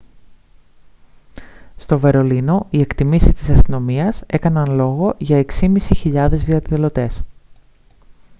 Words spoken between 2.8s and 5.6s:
εκτιμήσεις της αστυνομίας έκαναν λόγο για